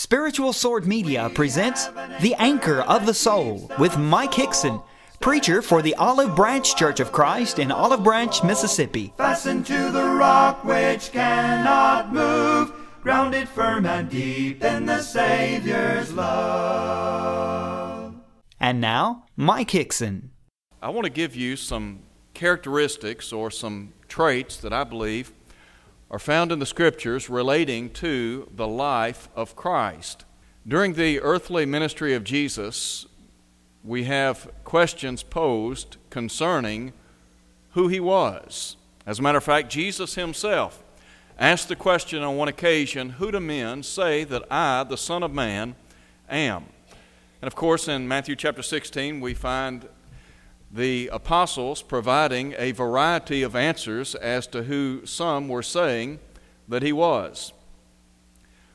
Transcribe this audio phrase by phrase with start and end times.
[0.00, 1.88] Spiritual Sword Media presents
[2.22, 4.82] The Anchor of the Soul with Mike Hixson,
[5.20, 9.12] preacher for the Olive Branch Church of Christ in Olive Branch, Mississippi.
[9.18, 18.14] Fastened to the rock which cannot move, grounded firm and deep in the Savior's love.
[18.58, 20.30] And now, Mike Hixson.
[20.80, 25.34] I want to give you some characteristics or some traits that I believe
[26.10, 30.24] are found in the scriptures relating to the life of Christ.
[30.66, 33.06] During the earthly ministry of Jesus,
[33.84, 36.92] we have questions posed concerning
[37.72, 38.76] who he was.
[39.06, 40.82] As a matter of fact, Jesus himself
[41.38, 45.32] asked the question on one occasion Who do men say that I, the Son of
[45.32, 45.76] Man,
[46.28, 46.66] am?
[47.40, 49.88] And of course, in Matthew chapter 16, we find
[50.72, 56.18] the apostles providing a variety of answers as to who some were saying
[56.68, 57.52] that he was.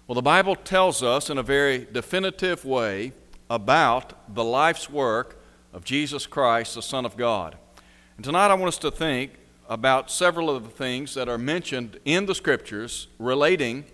[0.08, 3.13] Well, the Bible tells us in a very definitive way
[3.50, 5.42] about the life's work
[5.73, 7.58] of Jesus Christ, the Son of God.
[8.17, 9.31] And tonight I want us to think
[9.67, 13.86] about several of the things that are mentioned in the Scriptures relating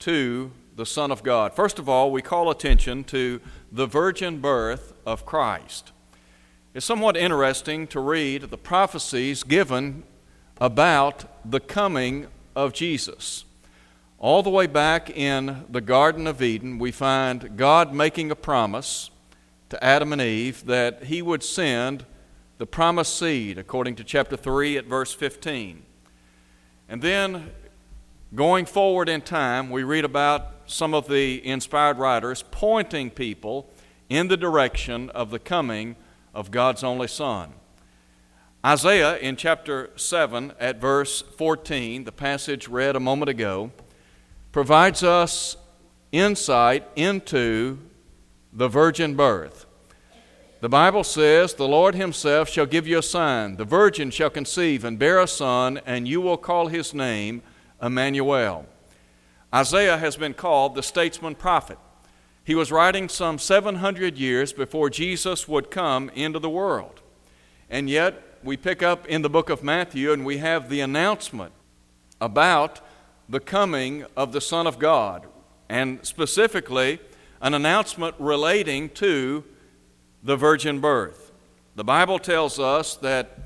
[0.00, 1.54] to the Son of God.
[1.54, 3.40] First of all, we call attention to
[3.72, 5.92] the virgin birth of Christ.
[6.72, 10.04] It's somewhat interesting to read the prophecies given
[10.60, 13.44] about the coming of Jesus.
[14.20, 19.10] All the way back in the Garden of Eden, we find God making a promise
[19.70, 22.06] to Adam and Eve that he would send
[22.58, 25.82] the promised seed, according to chapter 3 at verse 15.
[26.88, 27.50] And then,
[28.32, 33.68] going forward in time, we read about some of the inspired writers pointing people
[34.08, 35.96] in the direction of the coming
[36.34, 37.52] of God's only Son.
[38.64, 43.70] Isaiah in chapter 7 at verse 14, the passage read a moment ago,
[44.52, 45.56] provides us
[46.12, 47.78] insight into
[48.52, 49.66] the virgin birth.
[50.60, 53.56] The Bible says, The Lord Himself shall give you a sign.
[53.56, 57.42] The virgin shall conceive and bear a son, and you will call his name
[57.80, 58.66] Emmanuel.
[59.54, 61.78] Isaiah has been called the statesman prophet.
[62.50, 67.00] He was writing some 700 years before Jesus would come into the world.
[67.70, 71.52] And yet, we pick up in the book of Matthew and we have the announcement
[72.20, 72.80] about
[73.28, 75.28] the coming of the Son of God,
[75.68, 76.98] and specifically,
[77.40, 79.44] an announcement relating to
[80.24, 81.30] the virgin birth.
[81.76, 83.38] The Bible tells us that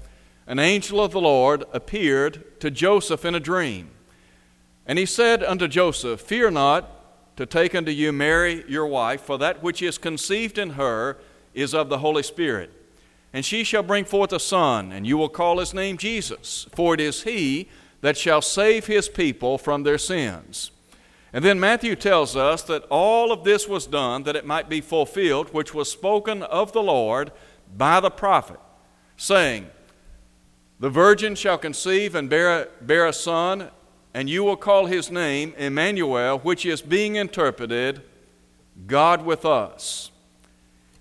[0.46, 3.90] an angel of the Lord appeared to Joseph in a dream.
[4.86, 7.03] And he said unto Joseph, Fear not
[7.36, 11.18] to take unto you Mary your wife, for that which is conceived in her
[11.52, 12.70] is of the Holy Spirit.
[13.32, 16.94] And she shall bring forth a son, and you will call his name Jesus, for
[16.94, 17.68] it is he
[18.00, 20.70] that shall save his people from their sins.
[21.32, 24.80] And then Matthew tells us that all of this was done that it might be
[24.80, 27.32] fulfilled, which was spoken of the Lord
[27.76, 28.60] by the prophet,
[29.16, 29.68] saying,
[30.78, 33.70] The virgin shall conceive and bear a, bear a son,
[34.14, 38.00] and you will call his name Emmanuel, which is being interpreted
[38.86, 40.12] God with us.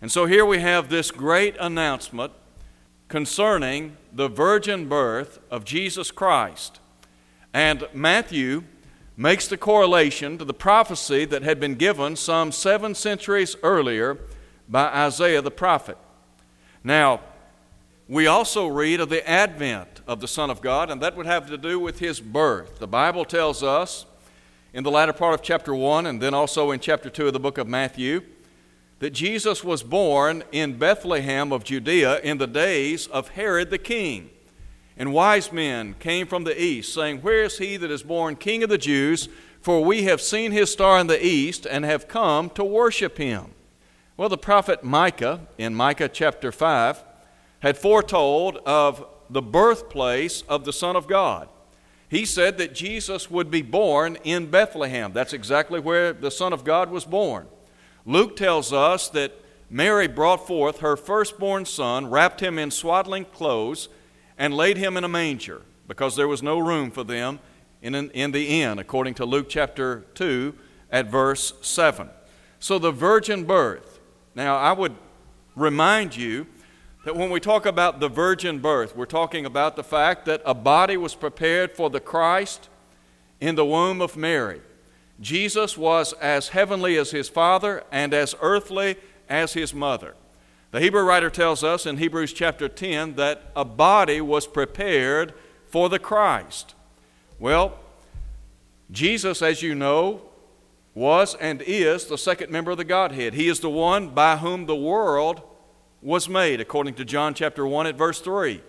[0.01, 2.34] And so here we have this great announcement
[3.07, 6.79] concerning the virgin birth of Jesus Christ.
[7.53, 8.63] And Matthew
[9.16, 14.18] makes the correlation to the prophecy that had been given some seven centuries earlier
[14.68, 15.97] by Isaiah the prophet.
[16.84, 17.22] Now,
[18.13, 21.47] we also read of the advent of the Son of God, and that would have
[21.47, 22.79] to do with his birth.
[22.79, 24.06] The Bible tells us
[24.74, 27.40] in the latter part of chapter 1 and then also in chapter 2 of the
[27.40, 28.22] book of Matthew
[29.00, 34.30] that Jesus was born in Bethlehem of Judea in the days of Herod the king.
[34.95, 38.63] And wise men came from the east, saying, Where is he that is born King
[38.63, 39.28] of the Jews?
[39.59, 43.47] For we have seen his star in the east and have come to worship him.
[44.18, 47.03] Well, the prophet Micah, in Micah chapter 5,
[47.63, 51.47] had foretold of the birthplace of the Son of God.
[52.09, 55.13] He said that Jesus would be born in Bethlehem.
[55.13, 57.47] That's exactly where the Son of God was born.
[58.06, 59.31] Luke tells us that
[59.69, 63.88] Mary brought forth her firstborn son, wrapped him in swaddling clothes,
[64.38, 67.39] and laid him in a manger because there was no room for them
[67.81, 70.54] in, in the inn, according to Luke chapter 2
[70.92, 72.09] at verse 7.
[72.59, 74.01] So the virgin birth.
[74.36, 74.95] Now, I would
[75.56, 76.45] remind you
[77.03, 80.53] that when we talk about the virgin birth, we're talking about the fact that a
[80.53, 82.69] body was prepared for the Christ
[83.41, 84.61] in the womb of Mary.
[85.19, 88.95] Jesus was as heavenly as his father and as earthly
[89.29, 90.15] as his mother.
[90.71, 95.33] The Hebrew writer tells us in Hebrews chapter 10 that a body was prepared
[95.67, 96.73] for the Christ.
[97.38, 97.77] Well,
[98.91, 100.21] Jesus, as you know,
[100.95, 103.33] was and is the second member of the Godhead.
[103.33, 105.41] He is the one by whom the world
[106.03, 108.61] was made, according to John chapter 1 at verse 3.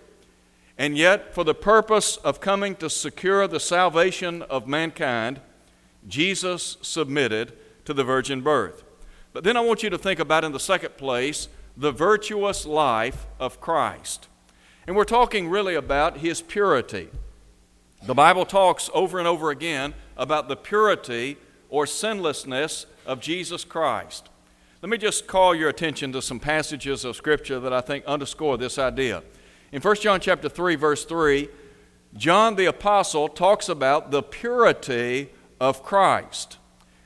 [0.77, 5.41] And yet, for the purpose of coming to secure the salvation of mankind,
[6.07, 7.53] Jesus submitted
[7.85, 8.83] to the virgin birth.
[9.33, 13.27] But then I want you to think about, in the second place, the virtuous life
[13.39, 14.27] of Christ.
[14.87, 17.09] And we're talking really about his purity.
[18.05, 21.37] The Bible talks over and over again about the purity
[21.69, 24.29] or sinlessness of Jesus Christ.
[24.81, 28.57] Let me just call your attention to some passages of Scripture that I think underscore
[28.57, 29.23] this idea.
[29.71, 31.47] In 1 John chapter 3, verse 3,
[32.15, 35.29] John the Apostle talks about the purity
[35.59, 36.57] of Christ.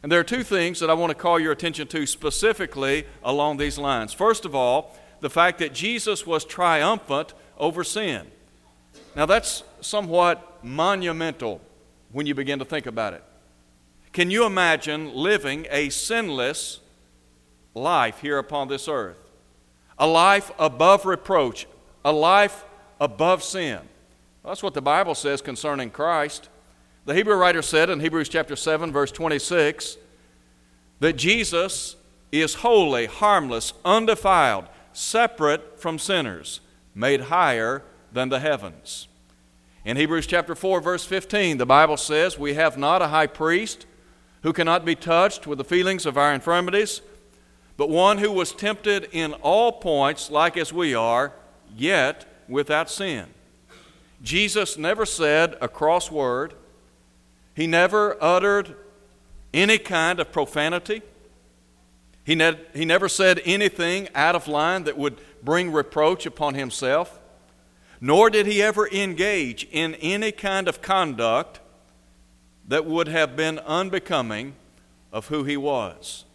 [0.01, 3.57] And there are two things that I want to call your attention to specifically along
[3.57, 4.13] these lines.
[4.13, 8.27] First of all, the fact that Jesus was triumphant over sin.
[9.15, 11.61] Now, that's somewhat monumental
[12.11, 13.23] when you begin to think about it.
[14.11, 16.79] Can you imagine living a sinless
[17.73, 19.17] life here upon this earth?
[19.97, 21.67] A life above reproach,
[22.03, 22.63] a life
[22.99, 23.79] above sin.
[24.43, 26.49] Well, that's what the Bible says concerning Christ.
[27.05, 29.97] The Hebrew writer said in Hebrews chapter 7, verse 26,
[30.99, 31.95] that Jesus
[32.31, 36.61] is holy, harmless, undefiled, separate from sinners,
[36.93, 39.07] made higher than the heavens.
[39.85, 43.85] In Hebrews chapter 4, verse 15, the Bible says, We have not a high priest
[44.43, 47.01] who cannot be touched with the feelings of our infirmities,
[47.79, 51.31] but one who was tempted in all points like as we are,
[51.77, 53.25] yet without sin.
[54.21, 56.55] Jesus never said a cross word.
[57.55, 58.75] He never uttered
[59.53, 61.01] any kind of profanity.
[62.25, 67.17] He, ne- he never said anything out of line that would bring reproach upon himself.
[68.01, 71.61] Nor did he ever engage in any kind of conduct
[72.67, 74.55] that would have been unbecoming
[75.13, 76.25] of who he was.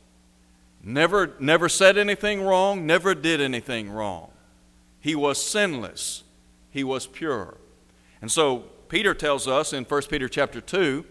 [0.85, 4.31] Never, never said anything wrong, never did anything wrong.
[5.01, 6.25] He was sinless,
[6.71, 7.57] he was pure.
[8.21, 11.05] And so Peter tells us in 1 Peter chapter 2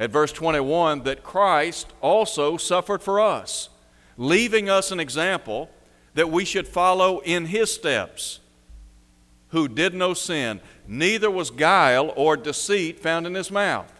[0.00, 3.68] at verse 21 that Christ also suffered for us,
[4.16, 5.70] leaving us an example
[6.14, 8.40] that we should follow in his steps,
[9.48, 13.92] who did no sin, neither was guile or deceit found in his mouth.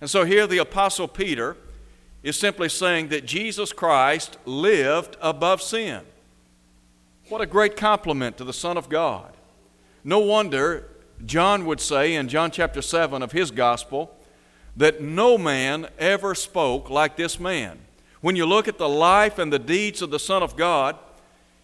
[0.00, 1.56] And so here the Apostle Peter
[2.26, 6.00] is simply saying that Jesus Christ lived above sin.
[7.28, 9.32] What a great compliment to the Son of God.
[10.02, 10.88] No wonder
[11.24, 14.12] John would say in John chapter 7 of his gospel
[14.76, 17.78] that no man ever spoke like this man.
[18.22, 20.96] When you look at the life and the deeds of the Son of God,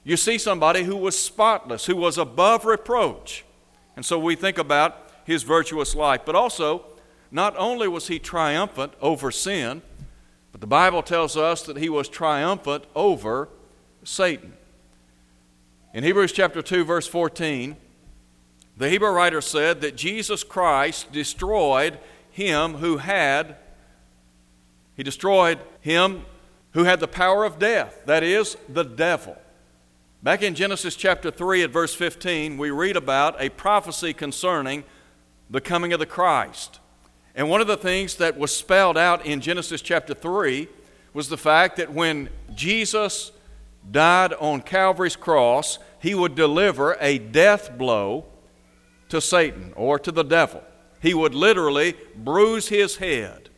[0.04, 3.44] you see somebody who was spotless, who was above reproach.
[3.96, 6.84] And so we think about his virtuous life, but also
[7.32, 9.82] not only was he triumphant over sin,
[10.62, 13.48] the Bible tells us that he was triumphant over
[14.04, 14.52] Satan.
[15.92, 17.76] In Hebrews chapter 2 verse 14,
[18.76, 21.98] the Hebrew writer said that Jesus Christ destroyed
[22.30, 23.56] him who had
[24.96, 26.26] he destroyed him
[26.74, 29.36] who had the power of death, that is the devil.
[30.22, 34.84] Back in Genesis chapter 3 at verse 15, we read about a prophecy concerning
[35.50, 36.78] the coming of the Christ.
[37.34, 40.68] And one of the things that was spelled out in Genesis chapter 3
[41.14, 43.32] was the fact that when Jesus
[43.90, 48.26] died on Calvary's cross, he would deliver a death blow
[49.08, 50.62] to Satan or to the devil.
[51.00, 53.48] He would literally bruise his head.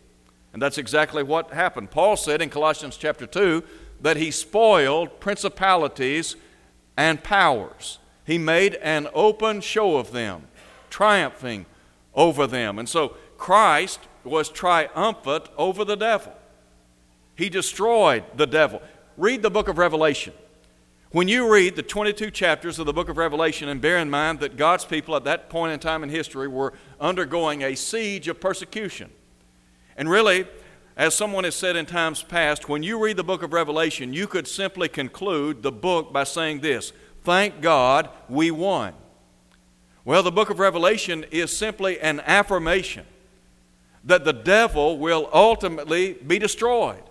[0.53, 1.91] And that's exactly what happened.
[1.91, 3.63] Paul said in Colossians chapter 2
[4.01, 6.37] that he spoiled principalities
[6.97, 7.99] and powers.
[8.25, 10.47] He made an open show of them,
[10.91, 11.67] triumphing
[12.15, 12.79] over them.
[12.79, 16.33] And so Christ was triumphant over the devil.
[17.37, 18.81] He destroyed the devil.
[19.19, 20.33] Read the book of Revelation.
[21.11, 24.41] When you read the 22 chapters of the book of Revelation, and bear in mind
[24.41, 28.41] that God's people at that point in time in history were undergoing a siege of
[28.41, 29.11] persecution.
[29.95, 30.47] And really,
[30.97, 34.27] as someone has said in times past, when you read the book of Revelation, you
[34.27, 38.95] could simply conclude the book by saying this Thank God we won.
[40.03, 43.05] Well, the book of Revelation is simply an affirmation
[44.05, 47.03] that the devil will ultimately be destroyed.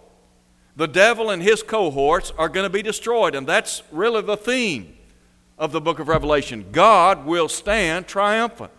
[0.76, 4.96] The devil and his cohorts are going to be destroyed, and that's really the theme
[5.58, 6.66] of the book of Revelation.
[6.72, 8.72] God will stand triumphant.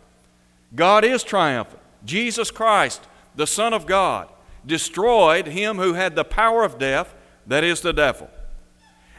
[0.74, 1.80] God is triumphant.
[2.04, 3.06] Jesus Christ,
[3.36, 4.28] the Son of God,
[4.66, 7.14] destroyed him who had the power of death,
[7.46, 8.28] that is the devil.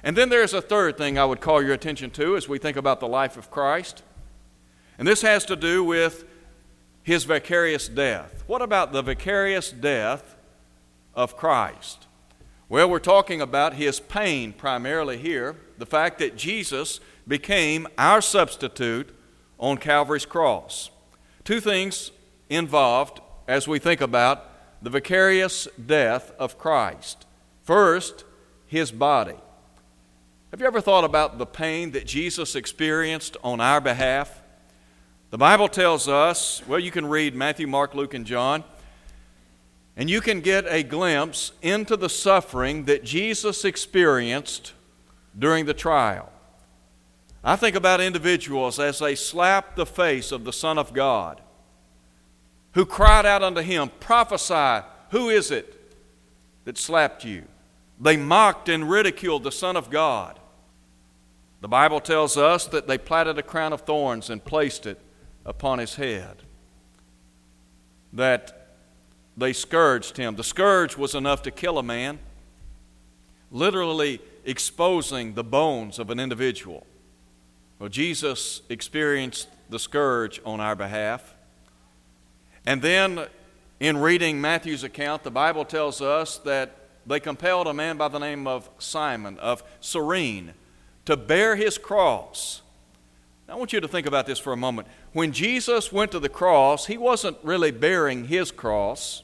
[0.03, 2.77] And then there's a third thing I would call your attention to as we think
[2.77, 4.03] about the life of Christ.
[4.97, 6.25] And this has to do with
[7.05, 8.43] his vicarious death.
[8.47, 10.35] What about the vicarious death
[11.13, 12.07] of Christ?
[12.67, 19.15] Well, we're talking about his pain primarily here, the fact that Jesus became our substitute
[19.59, 20.89] on Calvary's cross.
[21.43, 22.09] Two things
[22.49, 24.49] involved as we think about
[24.81, 27.27] the vicarious death of Christ.
[27.61, 28.23] First,
[28.65, 29.37] his body.
[30.49, 34.41] Have you ever thought about the pain that Jesus experienced on our behalf?
[35.31, 38.63] The Bible tells us, well, you can read Matthew, Mark, Luke, and John,
[39.97, 44.73] and you can get a glimpse into the suffering that Jesus experienced
[45.37, 46.31] during the trial.
[47.43, 51.41] I think about individuals as they slapped the face of the Son of God,
[52.73, 55.95] who cried out unto him, Prophesy, who is it
[56.65, 57.43] that slapped you?
[57.99, 60.39] They mocked and ridiculed the Son of God.
[61.61, 64.99] The Bible tells us that they platted a crown of thorns and placed it
[65.45, 66.37] upon his head,
[68.13, 68.67] that
[69.37, 70.35] they scourged him.
[70.35, 72.19] The scourge was enough to kill a man,
[73.51, 76.85] literally exposing the bones of an individual.
[77.79, 81.35] Well, Jesus experienced the scourge on our behalf.
[82.65, 83.25] And then
[83.79, 88.19] in reading Matthew's account, the Bible tells us that they compelled a man by the
[88.19, 90.53] name of Simon of Cyrene
[91.05, 92.61] to bear his cross.
[93.47, 94.87] Now, I want you to think about this for a moment.
[95.15, 99.23] When Jesus went to the cross, he wasn't really bearing his cross.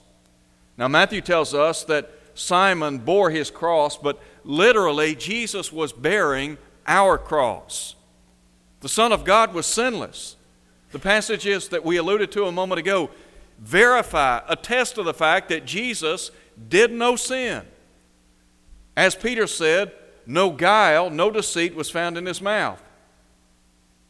[0.78, 6.58] Now, Matthew tells us that Simon bore his cross, but literally, Jesus was bearing
[6.88, 7.96] our cross.
[8.80, 10.38] The Son of God was sinless.
[10.94, 13.10] The passages that we alluded to a moment ago
[13.60, 16.32] verify, attest to the fact that Jesus
[16.70, 17.64] did no sin.
[18.96, 19.92] As Peter said,
[20.26, 22.82] no guile, no deceit was found in his mouth.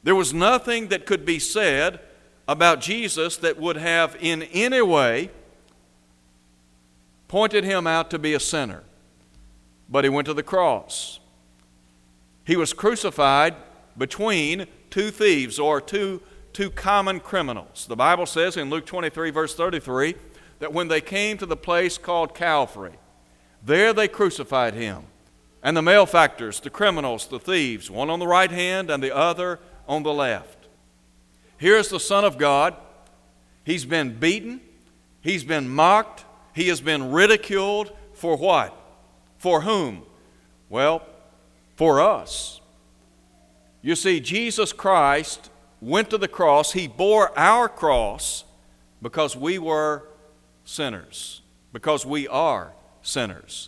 [0.03, 1.99] There was nothing that could be said
[2.47, 5.29] about Jesus that would have in any way
[7.27, 8.83] pointed him out to be a sinner.
[9.89, 11.19] But he went to the cross.
[12.43, 13.55] He was crucified
[13.97, 16.21] between two thieves or two,
[16.53, 17.85] two common criminals.
[17.87, 20.15] The Bible says in Luke 23, verse 33,
[20.59, 22.93] that when they came to the place called Calvary,
[23.63, 25.03] there they crucified him.
[25.63, 29.59] And the malefactors, the criminals, the thieves, one on the right hand and the other
[29.91, 30.69] on the left.
[31.57, 32.75] Here's the Son of God.
[33.65, 34.61] He's been beaten,
[35.19, 36.23] he's been mocked,
[36.55, 38.73] he has been ridiculed for what?
[39.37, 40.03] For whom?
[40.69, 41.05] Well,
[41.75, 42.61] for us.
[43.81, 45.49] You see, Jesus Christ
[45.81, 48.45] went to the cross, he bore our cross
[49.01, 50.03] because we were
[50.63, 51.41] sinners,
[51.73, 52.71] because we are
[53.01, 53.67] sinners.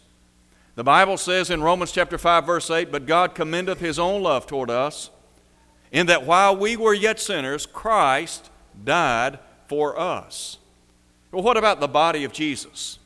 [0.75, 4.48] The Bible says in Romans chapter 5 verse 8, "But God commendeth his own love
[4.48, 5.10] toward us,
[5.93, 8.50] in that while we were yet sinners, Christ
[8.83, 10.57] died for us."
[11.31, 13.00] Well, what about the body of Jesus?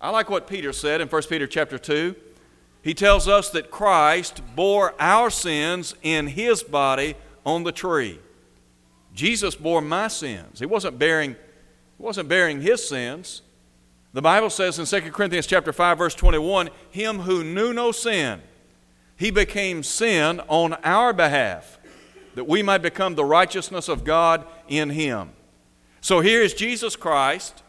[0.00, 2.14] I like what Peter said in 1 Peter chapter 2.
[2.82, 7.14] He tells us that Christ bore our sins in his body
[7.44, 8.18] on the tree.
[9.14, 10.60] Jesus bore my sins.
[10.60, 13.42] He wasn't bearing, he wasn't bearing his sins.
[14.12, 18.40] The Bible says in 2 Corinthians chapter 5 verse 21, him who knew no sin,
[19.16, 21.78] he became sin on our behalf,
[22.34, 25.30] that we might become the righteousness of God in him.
[26.00, 27.62] So here is Jesus Christ,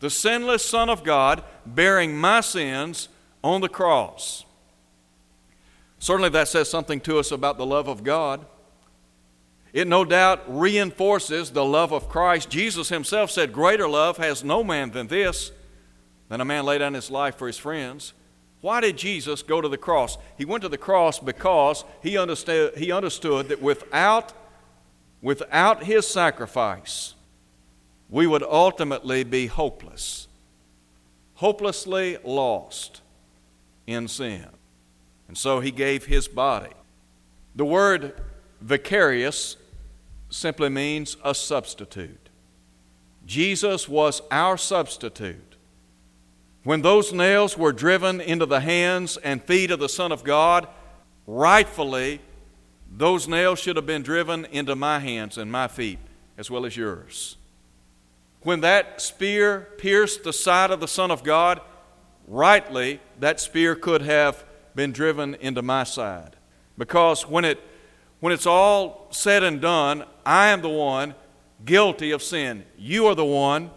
[0.00, 3.08] the sinless Son of God, bearing my sins
[3.42, 4.44] on the cross.
[5.98, 8.44] Certainly that says something to us about the love of God.
[9.72, 12.48] It no doubt reinforces the love of Christ.
[12.48, 15.50] Jesus himself said, Greater love has no man than this
[16.28, 18.12] than a man lay down his life for his friends.
[18.64, 20.16] Why did Jesus go to the cross?
[20.38, 24.32] He went to the cross because he understood, he understood that without,
[25.20, 27.12] without his sacrifice,
[28.08, 30.28] we would ultimately be hopeless,
[31.34, 33.02] hopelessly lost
[33.86, 34.48] in sin.
[35.28, 36.72] And so he gave his body.
[37.54, 38.18] The word
[38.62, 39.58] vicarious
[40.30, 42.30] simply means a substitute.
[43.26, 45.53] Jesus was our substitute.
[46.64, 50.66] When those nails were driven into the hands and feet of the Son of God,
[51.26, 52.20] rightfully,
[52.90, 55.98] those nails should have been driven into my hands and my feet
[56.38, 57.36] as well as yours.
[58.40, 61.60] When that spear pierced the side of the Son of God,
[62.26, 64.44] rightly, that spear could have
[64.74, 66.36] been driven into my side.
[66.78, 67.60] Because when, it,
[68.20, 71.14] when it's all said and done, I am the one
[71.64, 72.64] guilty of sin.
[72.78, 73.70] You are the one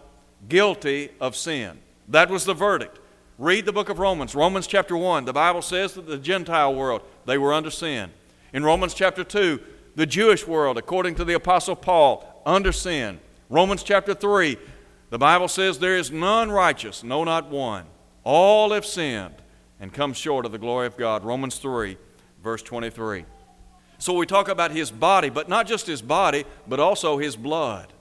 [0.48, 1.78] guilty of sin.
[2.08, 2.98] That was the verdict.
[3.38, 4.34] Read the book of Romans.
[4.34, 8.10] Romans chapter 1, the Bible says that the Gentile world, they were under sin.
[8.52, 9.60] In Romans chapter 2,
[9.94, 13.20] the Jewish world, according to the Apostle Paul, under sin.
[13.48, 14.56] Romans chapter 3,
[15.10, 17.84] the Bible says there is none righteous, no, not one.
[18.24, 19.34] All have sinned
[19.80, 21.24] and come short of the glory of God.
[21.24, 21.96] Romans 3,
[22.42, 23.24] verse 23.
[23.98, 27.92] So we talk about his body, but not just his body, but also his blood.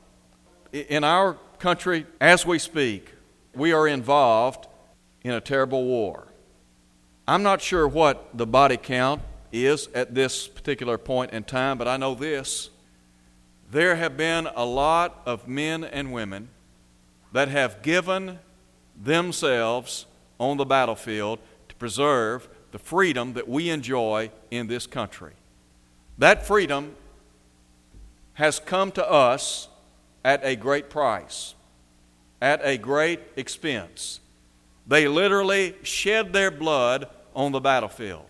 [0.71, 3.13] In our country, as we speak,
[3.57, 4.67] we are involved
[5.23, 6.27] in a terrible war.
[7.27, 9.21] I'm not sure what the body count
[9.51, 12.69] is at this particular point in time, but I know this.
[13.69, 16.49] There have been a lot of men and women
[17.33, 18.39] that have given
[19.01, 20.05] themselves
[20.39, 25.33] on the battlefield to preserve the freedom that we enjoy in this country.
[26.17, 26.95] That freedom
[28.33, 29.67] has come to us
[30.23, 31.55] at a great price,
[32.41, 34.19] at a great expense.
[34.85, 38.25] They literally shed their blood on the battlefield.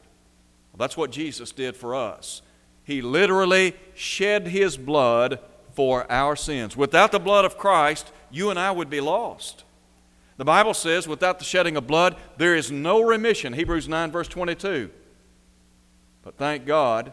[0.78, 2.42] That's what Jesus did for us.
[2.84, 5.40] He literally shed his blood
[5.74, 6.78] for our sins.
[6.78, 9.64] Without the blood of Christ, you and I would be lost.
[10.38, 13.54] The Bible says, without the shedding of blood, there is no remission.
[13.54, 14.92] Hebrews 9, verse 22.
[16.22, 17.12] But thank God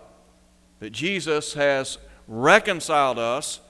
[0.81, 1.99] that Jesus has
[2.29, 3.61] reconciled us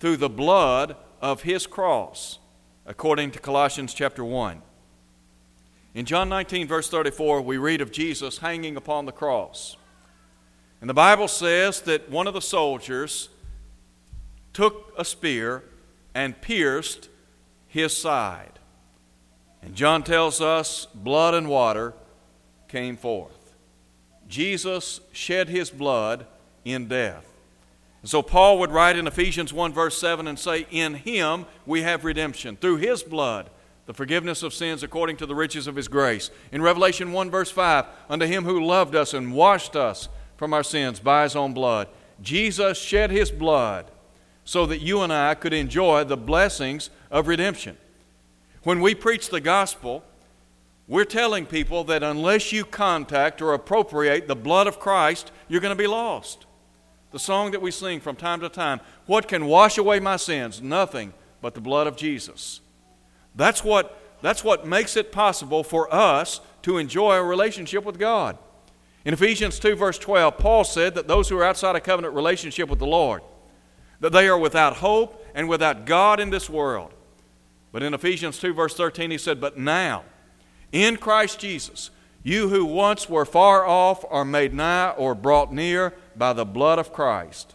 [0.00, 2.38] through the blood of his cross,
[2.90, 4.60] according to Colossians chapter 1.
[5.94, 9.76] In John 19, verse 34, we read of Jesus hanging upon the cross.
[10.80, 13.28] And the Bible says that one of the soldiers
[14.52, 15.62] took a spear
[16.16, 17.08] and pierced
[17.68, 18.58] his side.
[19.62, 21.94] And John tells us blood and water
[22.66, 23.54] came forth.
[24.26, 26.26] Jesus shed his blood
[26.64, 27.29] in death.
[28.02, 31.82] And so Paul would write in Ephesians 1, verse 7, and say, In him we
[31.82, 33.50] have redemption, through his blood,
[33.86, 36.30] the forgiveness of sins according to the riches of his grace.
[36.52, 40.62] In Revelation 1, verse 5, unto him who loved us and washed us from our
[40.62, 41.88] sins by his own blood.
[42.22, 43.90] Jesus shed his blood
[44.44, 47.76] so that you and I could enjoy the blessings of redemption.
[48.62, 50.02] When we preach the gospel,
[50.88, 55.76] we're telling people that unless you contact or appropriate the blood of Christ, you're going
[55.76, 56.46] to be lost.
[57.10, 60.62] The song that we sing from time to time What can wash away my sins?
[60.62, 62.60] Nothing but the blood of Jesus.
[63.34, 68.36] That's what, that's what makes it possible for us to enjoy a relationship with God.
[69.04, 72.68] In Ephesians 2, verse 12, Paul said that those who are outside a covenant relationship
[72.68, 73.22] with the Lord,
[74.00, 76.92] that they are without hope and without God in this world.
[77.72, 80.04] But in Ephesians 2, verse 13, he said, But now,
[80.72, 81.90] in Christ Jesus,
[82.22, 86.78] you who once were far off are made nigh or brought near by the blood
[86.78, 87.54] of Christ.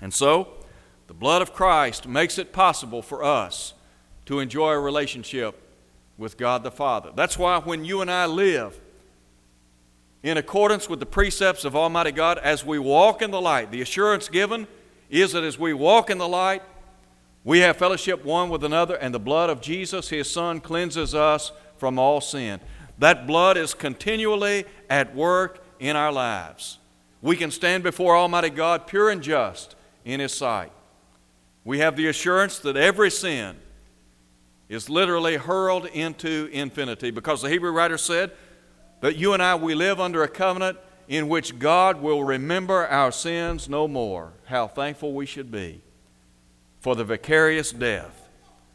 [0.00, 0.54] And so,
[1.08, 3.74] the blood of Christ makes it possible for us
[4.26, 5.60] to enjoy a relationship
[6.16, 7.10] with God the Father.
[7.16, 8.80] That's why when you and I live
[10.22, 13.82] in accordance with the precepts of Almighty God, as we walk in the light, the
[13.82, 14.68] assurance given
[15.10, 16.62] is that as we walk in the light,
[17.42, 21.50] we have fellowship one with another, and the blood of Jesus, His Son, cleanses us
[21.78, 22.60] from all sin.
[22.98, 26.78] That blood is continually at work in our lives.
[27.26, 30.70] We can stand before Almighty God pure and just in His sight.
[31.64, 33.56] We have the assurance that every sin
[34.68, 38.30] is literally hurled into infinity because the Hebrew writer said
[39.00, 43.10] that you and I, we live under a covenant in which God will remember our
[43.10, 44.32] sins no more.
[44.44, 45.80] How thankful we should be
[46.78, 48.28] for the vicarious death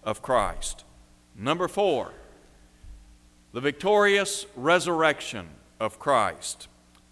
[0.04, 0.84] of Christ.
[1.38, 2.12] Number four,
[3.54, 5.48] the victorious resurrection
[5.80, 6.68] of Christ.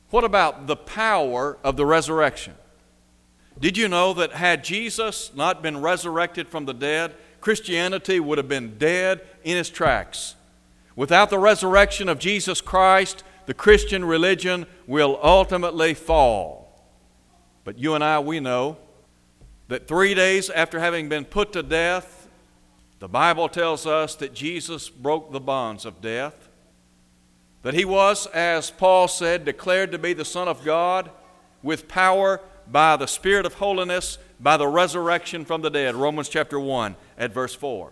[0.10, 2.56] What about the power of the resurrection?
[3.60, 8.48] Did you know that had Jesus not been resurrected from the dead, Christianity would have
[8.48, 10.36] been dead in its tracks?
[10.96, 16.84] Without the resurrection of Jesus Christ, the Christian religion will ultimately fall.
[17.64, 18.78] But you and I, we know
[19.68, 22.28] that three days after having been put to death,
[23.00, 26.49] the Bible tells us that Jesus broke the bonds of death,
[27.62, 31.12] that he was, as Paul said, declared to be the Son of God
[31.62, 35.96] with power by the Spirit of holiness, by the resurrection from the dead.
[35.96, 37.92] Romans chapter 1 at verse 4.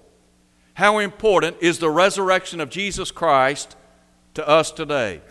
[0.75, 3.75] How important is the resurrection of Jesus Christ
[4.35, 5.21] to us today?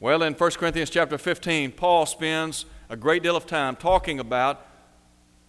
[0.00, 4.66] Well, in 1 Corinthians chapter 15, Paul spends a great deal of time talking about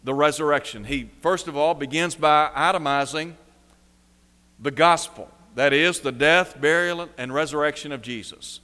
[0.03, 0.83] the resurrection.
[0.83, 3.33] He, first of all, begins by itemizing
[4.59, 8.59] the gospel that is, the death, burial, and resurrection of Jesus.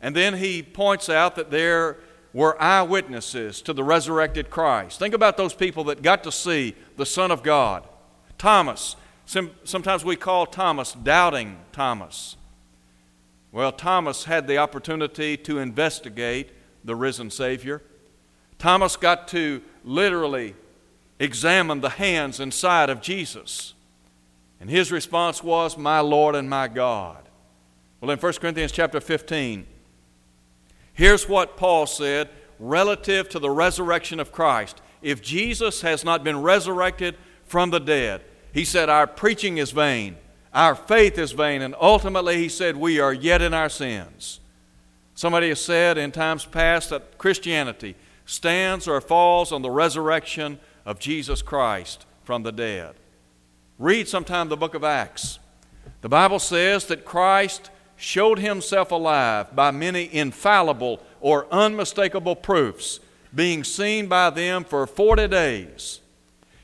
[0.00, 1.98] And then he points out that there
[2.32, 4.98] were eyewitnesses to the resurrected Christ.
[4.98, 7.86] Think about those people that got to see the Son of God.
[8.38, 8.96] Thomas,
[9.64, 12.36] sometimes we call Thomas doubting Thomas.
[13.52, 16.50] Well, Thomas had the opportunity to investigate
[16.84, 17.82] the risen Savior.
[18.58, 20.54] Thomas got to literally
[21.18, 23.74] examine the hands and side of Jesus.
[24.60, 27.28] And his response was, My Lord and my God.
[28.00, 29.66] Well, in 1 Corinthians chapter 15,
[30.92, 34.80] here's what Paul said relative to the resurrection of Christ.
[35.02, 40.16] If Jesus has not been resurrected from the dead, he said, Our preaching is vain,
[40.52, 44.40] our faith is vain, and ultimately, he said, We are yet in our sins.
[45.14, 47.94] Somebody has said in times past that Christianity
[48.24, 52.94] stands or falls on the resurrection of Jesus Christ from the dead.
[53.80, 55.38] Read sometime the book of Acts.
[56.02, 63.00] The Bible says that Christ showed himself alive by many infallible or unmistakable proofs,
[63.34, 66.00] being seen by them for 40 days.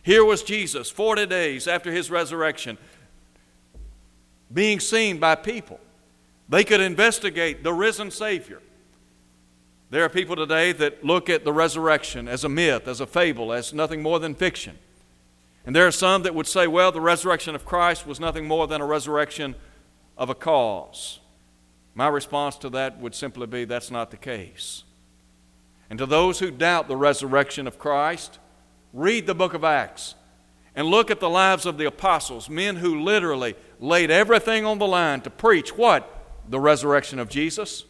[0.03, 2.77] Here was Jesus, 40 days after his resurrection,
[4.53, 5.81] being seen by people.
[6.51, 8.61] They could investigate the risen Savior.
[9.89, 13.55] There are people today that look at the resurrection as a myth, as a fable,
[13.55, 14.77] as nothing more than fiction.
[15.67, 18.69] And there are some that would say, well, the resurrection of Christ was nothing more
[18.69, 19.57] than a resurrection
[20.17, 21.19] of a cause.
[21.93, 24.85] My response to that would simply be that's not the case.
[25.91, 28.39] And to those who doubt the resurrection of Christ,
[28.93, 30.15] read the book of Acts
[30.77, 34.87] and look at the lives of the apostles, men who literally laid everything on the
[34.87, 36.27] line to preach what?
[36.49, 37.85] The resurrection of Jesus.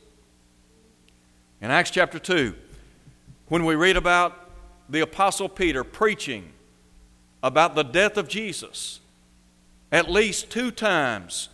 [1.61, 2.55] In Acts chapter 2,
[3.49, 4.51] when we read about
[4.89, 6.53] the Apostle Peter preaching
[7.47, 9.01] about the death of Jesus,
[9.93, 11.49] at least two times,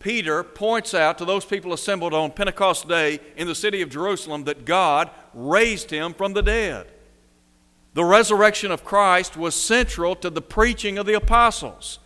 [0.00, 4.44] Peter points out to those people assembled on Pentecost Day in the city of Jerusalem
[4.44, 6.88] that God raised him from the dead.
[7.94, 11.98] The resurrection of Christ was central to the preaching of the apostles.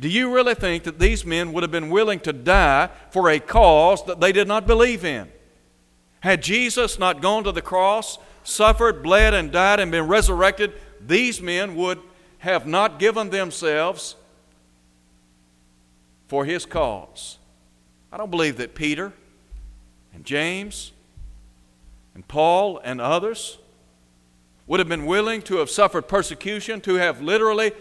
[0.00, 3.40] Do you really think that these men would have been willing to die for a
[3.40, 5.30] cause that they did not believe in?
[6.20, 11.40] Had Jesus not gone to the cross, suffered, bled, and died, and been resurrected, these
[11.40, 11.98] men would
[12.42, 14.14] have not given themselves
[16.28, 17.38] for his cause.
[18.12, 19.12] I don't believe that Peter
[20.14, 20.92] and James
[22.14, 23.58] and Paul and others
[24.66, 27.72] would have been willing to have suffered persecution, to have literally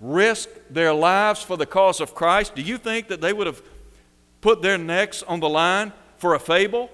[0.00, 2.54] risked their lives for the cause of Christ.
[2.54, 3.60] Do you think that they would have
[4.40, 6.90] put their necks on the line for a fable?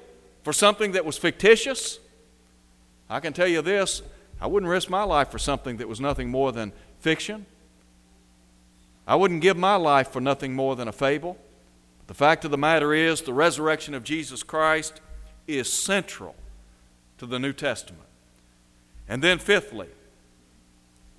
[0.46, 1.98] for something that was fictitious,
[3.11, 4.00] I can tell you this
[4.40, 6.72] I wouldn't risk my life for something that was nothing more than
[7.07, 7.47] fiction.
[9.07, 11.38] I wouldn't give my life for nothing more than a fable.
[12.09, 15.01] The fact of the matter is, the resurrection of Jesus Christ
[15.47, 16.35] is central
[17.19, 18.09] to the New Testament.
[19.09, 19.87] And then, fifthly,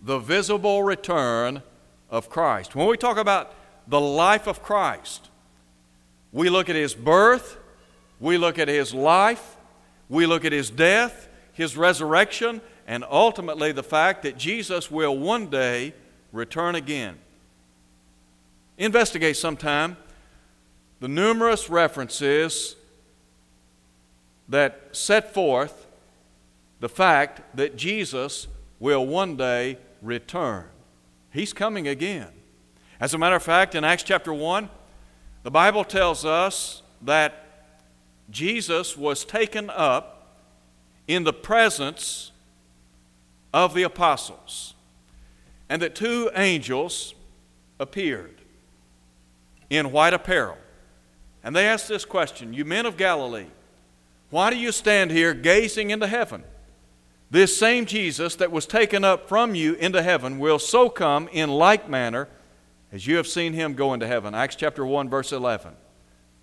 [0.02, 1.63] the visible return
[2.10, 2.76] of Christ.
[2.76, 3.54] When we talk about
[3.88, 5.30] the life of Christ,
[6.34, 7.56] we look at his birth,
[8.19, 9.56] we look at his life,
[10.10, 15.50] we look at his death, his resurrection, and ultimately the fact that Jesus will one
[15.50, 15.93] day
[16.32, 17.17] return again.
[18.78, 19.97] Investigate sometime
[21.02, 22.76] the numerous references
[24.47, 25.86] that set forth
[26.80, 28.47] the fact that Jesus
[28.80, 30.65] will one day return.
[31.32, 32.30] He's coming again.
[33.00, 34.69] As a matter of fact, in Acts chapter 1,
[35.43, 37.43] the Bible tells us that
[38.30, 40.38] Jesus was taken up
[41.08, 42.32] in the presence
[43.58, 44.76] of the apostles,
[45.67, 47.15] and that two angels
[47.80, 48.39] appeared
[49.67, 50.60] in white apparel.
[51.43, 53.48] And they asked this question You men of Galilee,
[54.30, 56.43] why do you stand here gazing into heaven?
[57.32, 61.50] This same Jesus that was taken up from you into heaven will so come in
[61.50, 62.28] like manner
[62.91, 64.36] as you have seen him go into heaven.
[64.36, 65.74] Acts chapter 1, verse 11.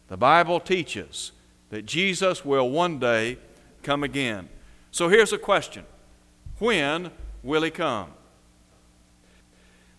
[0.08, 1.30] The Bible teaches
[1.70, 3.38] that Jesus will one day
[3.84, 4.48] come again.
[4.90, 5.84] So here's a question
[6.64, 7.10] When
[7.42, 8.08] will he come?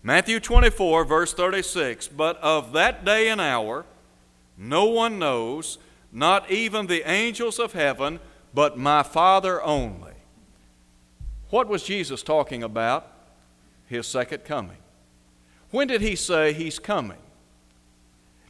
[0.02, 3.84] Matthew 24, verse 36 But of that day and hour
[4.58, 5.78] no one knows,
[6.10, 8.18] not even the angels of heaven,
[8.52, 10.14] but my Father only.
[11.50, 13.12] What was Jesus talking about?
[13.86, 14.78] His second coming.
[15.70, 17.18] When did he say he's coming?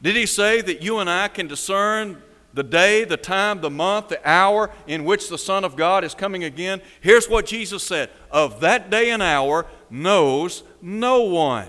[0.00, 2.22] Did he say that you and I can discern
[2.56, 6.14] the day, the time, the month, the hour in which the Son of God is
[6.14, 11.68] coming again, here's what Jesus said Of that day and hour knows no one.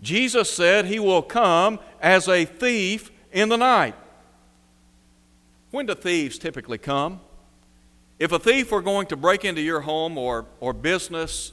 [0.00, 3.96] Jesus said he will come as a thief in the night.
[5.72, 7.20] When do thieves typically come?
[8.20, 11.50] If a thief were going to break into your home or, or business,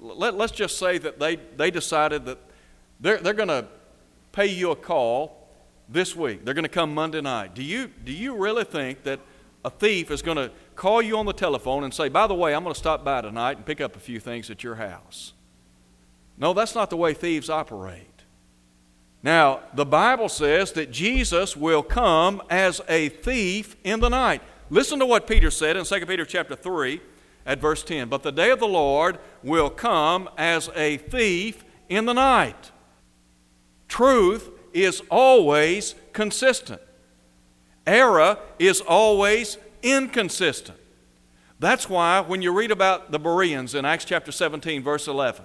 [0.00, 2.38] let, let's just say that they, they decided that
[2.98, 3.66] they're, they're going to
[4.32, 5.41] pay you a call
[5.92, 6.44] this week.
[6.44, 7.54] They're going to come Monday night.
[7.54, 9.20] Do you, do you really think that
[9.64, 12.54] a thief is going to call you on the telephone and say, by the way,
[12.54, 15.32] I'm going to stop by tonight and pick up a few things at your house?
[16.36, 18.06] No, that's not the way thieves operate.
[19.22, 24.42] Now, the Bible says that Jesus will come as a thief in the night.
[24.68, 27.00] Listen to what Peter said in 2 Peter chapter 3
[27.46, 28.08] at verse 10.
[28.08, 32.72] But the day of the Lord will come as a thief in the night.
[33.86, 36.80] Truth is always consistent.
[37.86, 40.78] Error is always inconsistent.
[41.58, 45.44] That's why when you read about the Bereans in Acts chapter 17, verse 11,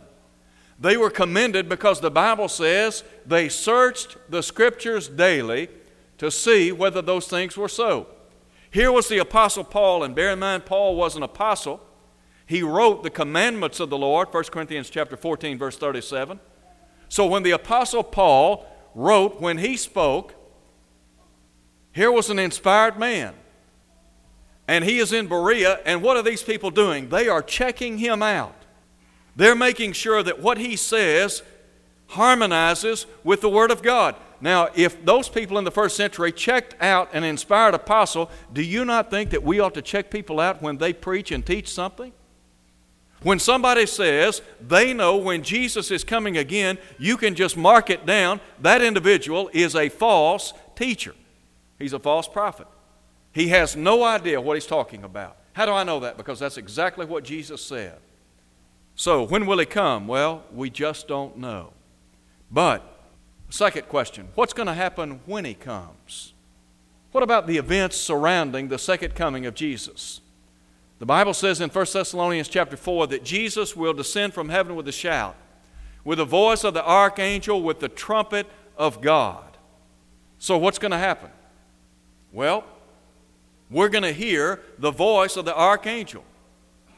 [0.79, 5.69] they were commended because the Bible says they searched the scriptures daily
[6.17, 8.07] to see whether those things were so.
[8.69, 11.81] Here was the Apostle Paul, and bear in mind, Paul was an apostle.
[12.45, 16.39] He wrote the commandments of the Lord, 1 Corinthians chapter 14, verse 37.
[17.09, 20.33] So when the Apostle Paul wrote, when he spoke,
[21.93, 23.33] here was an inspired man.
[24.67, 27.09] And he is in Berea, and what are these people doing?
[27.09, 28.55] They are checking him out.
[29.35, 31.41] They're making sure that what he says
[32.07, 34.15] harmonizes with the Word of God.
[34.39, 38.85] Now, if those people in the first century checked out an inspired apostle, do you
[38.85, 42.13] not think that we ought to check people out when they preach and teach something?
[43.23, 48.05] When somebody says they know when Jesus is coming again, you can just mark it
[48.05, 48.39] down.
[48.61, 51.15] That individual is a false teacher.
[51.79, 52.67] He's a false prophet.
[53.31, 55.37] He has no idea what he's talking about.
[55.53, 56.17] How do I know that?
[56.17, 57.97] Because that's exactly what Jesus said.
[58.95, 60.07] So, when will he come?
[60.07, 61.73] Well, we just don't know.
[62.51, 62.83] But,
[63.49, 66.33] second question what's going to happen when he comes?
[67.11, 70.21] What about the events surrounding the second coming of Jesus?
[70.99, 74.87] The Bible says in 1 Thessalonians chapter 4 that Jesus will descend from heaven with
[74.87, 75.35] a shout,
[76.03, 79.57] with the voice of the archangel, with the trumpet of God.
[80.39, 81.29] So, what's going to happen?
[82.31, 82.63] Well,
[83.69, 86.23] we're going to hear the voice of the archangel.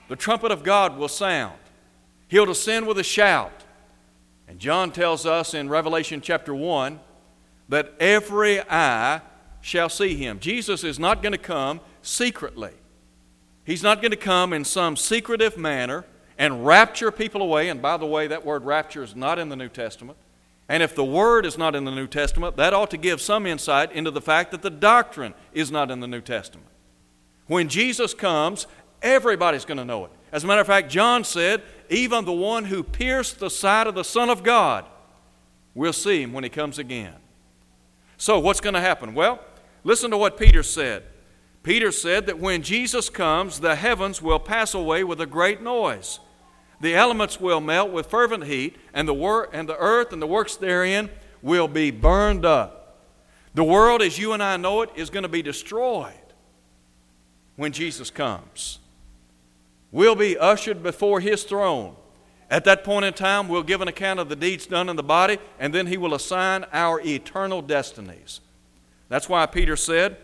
[0.07, 1.57] The trumpet of God will sound.
[2.27, 3.63] He'll descend with a shout.
[4.47, 6.99] And John tells us in Revelation chapter 1
[7.69, 9.21] that every eye
[9.61, 10.39] shall see him.
[10.39, 12.71] Jesus is not going to come secretly.
[13.69, 16.03] He's not going to come in some secretive manner
[16.39, 17.69] and rapture people away.
[17.69, 20.17] And by the way, that word rapture is not in the New Testament.
[20.67, 23.45] And if the word is not in the New Testament, that ought to give some
[23.45, 26.65] insight into the fact that the doctrine is not in the New Testament.
[27.45, 28.65] When Jesus comes,
[29.03, 30.11] everybody's going to know it.
[30.31, 33.93] As a matter of fact, John said, even the one who pierced the side of
[33.93, 34.85] the Son of God
[35.75, 37.13] will see him when he comes again.
[38.17, 39.13] So, what's going to happen?
[39.13, 39.39] Well,
[39.83, 41.03] listen to what Peter said.
[41.63, 46.19] Peter said that when Jesus comes, the heavens will pass away with a great noise.
[46.81, 50.27] The elements will melt with fervent heat, and the, wor- and the earth and the
[50.27, 51.09] works therein
[51.41, 53.07] will be burned up.
[53.53, 56.13] The world, as you and I know it, is going to be destroyed
[57.57, 58.79] when Jesus comes.
[59.91, 61.95] We'll be ushered before His throne.
[62.49, 65.03] At that point in time, we'll give an account of the deeds done in the
[65.03, 68.39] body, and then He will assign our eternal destinies.
[69.09, 70.17] That's why Peter said,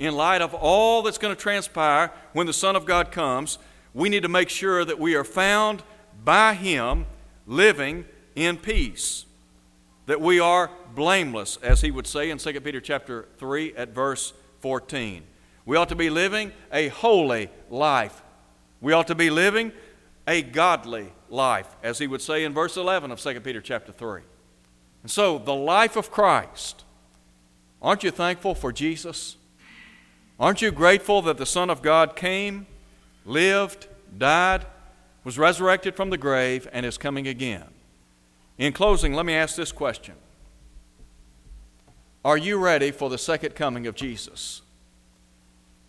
[0.00, 3.58] in light of all that's going to transpire when the Son of God comes,
[3.92, 5.82] we need to make sure that we are found
[6.24, 7.06] by Him
[7.46, 9.26] living in peace.
[10.06, 14.32] That we are blameless, as he would say in 2 Peter chapter 3 at verse
[14.60, 15.22] 14.
[15.66, 18.22] We ought to be living a holy life.
[18.80, 19.70] We ought to be living
[20.26, 24.22] a godly life, as he would say in verse 11 of 2 Peter chapter 3.
[25.02, 26.84] And so, the life of Christ.
[27.82, 29.36] Aren't you thankful for Jesus?
[30.40, 32.66] Aren't you grateful that the Son of God came,
[33.26, 34.64] lived, died,
[35.22, 37.66] was resurrected from the grave, and is coming again?
[38.56, 40.14] In closing, let me ask this question
[42.24, 44.62] Are you ready for the second coming of Jesus?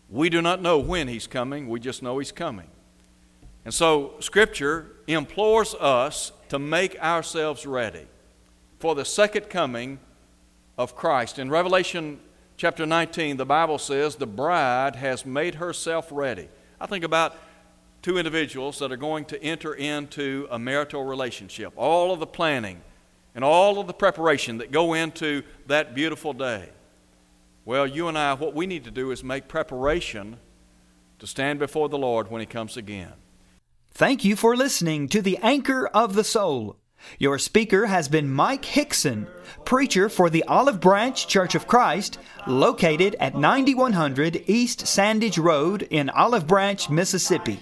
[0.09, 2.67] We do not know when he's coming, we just know he's coming.
[3.63, 8.05] And so, Scripture implores us to make ourselves ready
[8.79, 9.99] for the second coming
[10.77, 11.39] of Christ.
[11.39, 12.19] In Revelation
[12.61, 16.47] chapter 19, the Bible says the bride has made herself ready.
[16.79, 17.35] I think about
[18.03, 21.73] two individuals that are going to enter into a marital relationship.
[21.75, 22.79] All of the planning
[23.33, 26.69] and all of the preparation that go into that beautiful day.
[27.65, 30.37] Well, you and I, what we need to do is make preparation
[31.17, 33.13] to stand before the Lord when He comes again.
[33.89, 36.77] Thank you for listening to the Anchor of the Soul.
[37.19, 39.27] Your speaker has been Mike Hixson,
[39.65, 46.09] preacher for the Olive Branch Church of Christ, located at 9100 East Sandidge Road in
[46.09, 47.59] Olive Branch, Mississippi.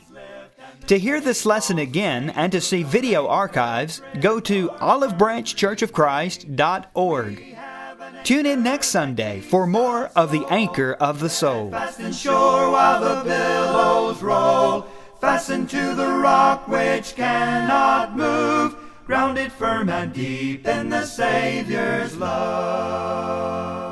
[0.87, 7.57] To hear this lesson again and to see video archives, go to olivebranchchurchofchrist.org.
[8.23, 11.69] Tune in next Sunday for more of the Anchor of the Soul.
[11.71, 14.85] Fast and sure while the billows roll,
[15.21, 18.75] fasten to the rock which cannot move
[19.09, 23.88] grounded firm and deep in the Savior's love.